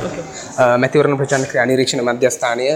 Uh, 0.00 0.76
මැතිවරණ 0.80 1.18
ප්‍රචාරණ 1.20 1.46
ක්‍රියා 1.50 1.66
නිරීක්ෂණ 1.66 2.02
මධ්‍යස්ථානය 2.02 2.66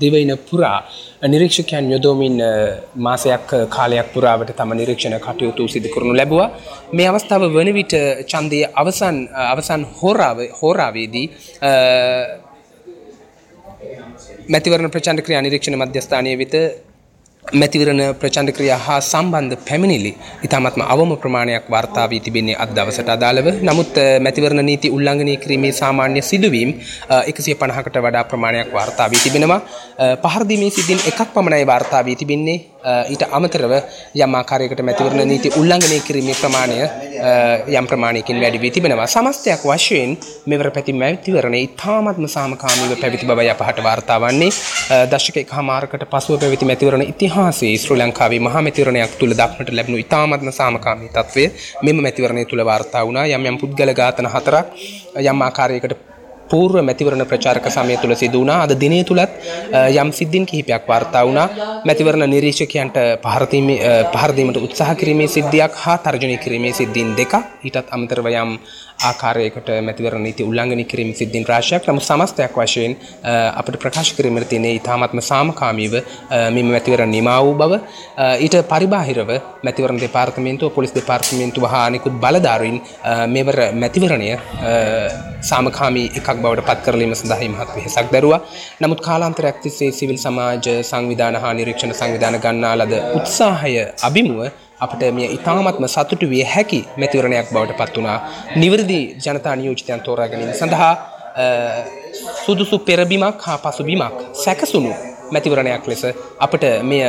දිවයින 0.00 0.32
පුරා 0.48 0.78
uh, 0.80 1.28
නිරීක්ෂකයන් 1.28 1.90
යොදවමින් 1.94 2.36
uh, 2.40 2.50
මාසයක් 2.96 3.52
කාලයක් 3.68 4.12
පුරාවට 4.14 4.52
තම 4.56 4.72
නිරීක්ෂණ 4.74 5.16
කටයුතු 5.18 5.68
සිදු 5.68 5.88
කරනු 5.88 6.12
ලැබුවා. 6.16 6.48
මේ 6.92 7.08
අවස්ථාව 7.08 7.42
වන 7.56 7.70
විට 7.74 7.94
ඡන්දයේ 8.24 8.70
අවසන් 8.74 9.18
අවසන් 9.46 9.82
හෝරාව 10.00 10.38
හෝරාවේදී 10.60 11.26
මැතිවරණ 14.48 14.94
ප්‍රචාරණ 14.94 15.26
ක්‍රියා 15.26 15.42
නිරීක්ෂණ 15.42 15.80
මධ්‍යස්ථානයේ 15.82 16.38
වෙත 16.38 16.56
මැතිවරණ 17.52 18.02
ප්‍රචණ්ඩ 18.20 18.54
ක්‍රියා 18.56 18.78
හා 18.86 18.98
සම්බන්ධ 19.00 19.62
පැමිණිලි 19.68 20.12
ඉතාමත්ම 20.46 20.82
අවම 20.94 21.12
ප්‍රමාණයක් 21.22 21.64
වාර්තා 21.74 22.06
වී 22.10 22.20
තිබෙන්නේ 22.26 22.56
අද 22.62 22.70
දවසට 22.76 23.10
අදාළව. 23.16 23.46
නමුත් 23.68 23.94
මැතිවරණ 24.26 24.64
නීති 24.70 24.92
උල්ලංඝනය 24.96 25.36
කිරීමේ 25.42 25.72
සාමාන්‍ය 25.80 26.22
සිදුවීම් 26.30 26.70
150කට 27.10 28.04
වඩා 28.06 28.24
ප්‍රමාණයක් 28.30 28.70
වාර්තා 28.78 29.10
වී 29.10 29.22
තිබෙනවා. 29.24 29.60
පහර 30.22 30.44
දීමේ 30.50 30.70
සිද්ධීන් 30.76 31.02
එකක් 31.10 31.34
පමණයි 31.34 31.66
වාර්තා 31.72 32.04
වී 32.04 32.16
තිබෙන්නේ. 32.22 32.58
ඊට 32.82 33.22
අමතරව 33.30 33.72
යම් 34.16 34.34
ආකාරයකට 34.34 34.80
මැතිවරණ 34.82 35.28
නීති 35.28 35.52
උල්ලංඝනය 35.60 35.98
කිරීමේ 36.06 36.36
ප්‍රමාණය 36.40 36.78
යම් 37.70 37.86
ප්‍රමාණයකින් 37.86 38.40
වැඩි 38.40 38.60
වී 38.60 38.70
තිබෙනවා. 38.70 39.06
සමස්තයක් 39.06 39.64
වශයෙන් 39.64 40.16
මෙවර 40.46 40.70
පැති 40.70 40.92
මැතිවරණය 40.94 41.60
ඉතාමත්ම 41.68 42.26
සාමකාමීව 42.36 42.96
පැවති 43.02 43.26
බවයි 43.26 43.50
අපහට 43.54 43.82
වාර්තා 43.82 44.18
වන්නේ. 44.20 44.50
දශක 45.12 45.36
එකහමාරකට 45.44 46.06
පසුව 46.12 46.40
පැවති 46.40 46.70
මැතිවරණ 46.70 47.06
ඉතිහාසයේ 47.12 47.76
ශ්‍රී 47.78 48.00
ලංකාවේ 48.00 48.40
මහා 48.40 48.62
මැතිවරණයක් 48.62 49.18
තුළ 49.20 49.36
දක්නට 49.40 49.76
ලැබුණු 49.78 50.04
ඉතාමත්ම 50.04 50.52
සාමකාමී 50.60 51.10
තත්ත්වය 51.16 51.44
මෙම 51.82 52.00
මැතිවරණය 52.06 52.44
තුළ 52.44 52.64
වාර්තා 52.64 53.04
වුණා. 53.06 53.26
යම් 53.28 53.46
යම් 53.46 53.58
පුද්ගල 53.62 53.92
ඝාතන 54.00 54.32
හතරක් 54.34 54.66
යම් 55.24 55.42
ආකාරයකට 55.48 56.10
පූර්ව 56.52 56.76
මැතිවරණ 56.88 57.24
ප්‍රචාරක 57.30 57.66
සමය 57.76 57.96
තුළ 58.02 58.14
සිදු 58.22 58.40
වුණා. 58.42 58.58
අද 58.64 58.72
දිනය 58.82 59.00
තුලත් 59.08 59.32
යම් 60.02 60.10
සිද්ධීන් 60.18 60.46
කිහිපයක් 60.50 60.84
වාර්තා 60.90 61.24
වුණා. 61.28 61.48
මැතිවරණ 61.88 62.30
නිරීක්ෂකයන්ට 62.34 62.96
පහර 63.24 63.44
පහර 64.14 64.32
දීමට 64.38 64.58
උත්සාහ 64.66 64.94
කිරීමේ 65.00 65.28
සිද්ධියක් 65.36 65.74
හා 65.84 65.98
තර්ජනය 66.04 66.36
කිරීමේ 66.44 66.72
සිද්ධීන් 66.80 67.16
දෙකක්. 67.18 67.34
ඊටත් 67.66 67.94
අමතරව 67.96 68.26
යම් 68.42 68.50
ආකාරයකට 69.08 69.68
මැතිවරණ 69.86 70.24
නීති 70.26 70.42
උල්ලංඝනය 70.42 70.84
කිරීමේ 70.84 71.18
සිද්ධීන් 71.20 71.46
රාශියක්. 71.50 71.88
නමුත් 71.88 72.04
සමස්තයක් 72.04 72.56
වශයෙන් 72.58 72.96
අපිට 73.60 73.78
ප්‍රකාශ 73.82 74.12
කිරීමට 74.16 74.48
තියෙන 74.50 74.66
ඊ타ත්ම 74.66 75.20
සාමකාමීව 75.30 75.94
මෙම 76.56 76.68
මැතිවරණ 76.74 77.12
නිමා 77.16 77.38
වූ 77.44 77.54
බව 77.54 77.80
ඊට 78.44 78.56
පරිබාහිරව 78.72 79.30
මැතිවරණ 79.66 80.00
දෙපාර්තමේන්තුව 80.04 80.74
පොලිස් 80.76 80.94
දෙපාර්තමේන්තුව 80.98 81.66
හා 81.72 81.84
අනෙකුත් 81.86 82.20
බලධාරීන් 82.24 82.78
මෙවර 83.34 83.58
මැතිවරණය 83.82 84.30
සාමකාමී 85.50 86.06
එකක් 86.18 86.30
බවට 86.42 86.66
පත් 86.68 86.80
කරලීම 86.86 87.14
සඳහා 87.14 87.48
මහත් 87.48 87.70
වෙහෙසක් 87.76 88.08
දැරුවා. 88.14 88.40
නමුත් 88.82 89.00
කාලාන්තරයක් 89.08 89.60
තිස්සේ 89.64 89.92
සිවිල් 89.92 90.18
සමාජ 90.18 90.66
සංවිධාන 90.82 91.36
හා 91.42 91.54
නිරීක්ෂණ 91.54 91.94
සංවිධාන 92.00 92.42
ගන්නා 92.44 92.74
ලද 92.80 92.94
උත්සාහය 93.18 93.72
අභිමුව 94.08 94.40
අපට 94.80 95.02
මේ 95.12 95.28
ඉතාමත්ම 95.36 95.86
සතුටු 95.88 96.26
විය 96.26 96.44
හැකි 96.46 96.80
මැතිවරණයක් 96.96 97.48
බවට 97.54 97.78
පත් 97.80 97.96
වුණා. 97.96 98.18
නිවැරදි 98.56 99.00
ජනතා 99.18 99.56
නියෝජිතයන් 99.56 100.00
තෝරා 100.02 100.28
ගැනීම 100.28 100.54
සඳහා 100.54 100.94
සුදුසු 102.44 102.78
පෙරබිමක් 102.80 103.40
හා 103.40 103.58
පසුබිමක් 103.58 104.16
සැකසුණු 104.34 104.92
මැතිවරණයක් 105.32 105.84
ලෙස 105.86 106.02
අපට 106.38 106.64
මෙය 106.84 107.02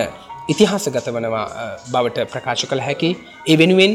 ඉතිහාසගත 0.50 1.08
වනවා 1.08 1.46
බවට 1.88 2.26
ප්‍රකාශ 2.32 2.64
කළ 2.64 2.84
හැකි 2.88 3.10
ඒ 3.46 3.58
වෙනුවෙන් 3.58 3.94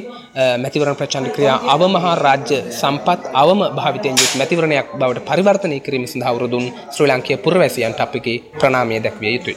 මැතිවරණ 0.62 0.98
ප්‍රචණ්ඩ 1.00 1.34
ක්‍රියා 1.36 1.58
අවම 1.74 1.94
හා 2.04 2.14
රාජ්‍ය 2.16 2.58
සම්පත් 2.72 3.32
අවම 3.34 3.60
භාවිතයෙන් 3.78 4.20
යුත් 4.20 4.32
මැතිවරණයක් 4.40 4.86
බවට 4.94 5.26
පරිවර්තනය 5.28 5.78
කිරීම 5.80 6.06
සඳහා 6.06 6.36
වරුදුන් 6.36 6.66
ශ්‍රී 6.92 7.10
ලාංකීය 7.10 7.42
පුරවැසියන්ට 7.44 8.00
අපගේ 8.00 8.38
ප්‍රණාමය 8.54 9.02
දැක්විය 9.02 9.34
යුතුයි 9.36 9.56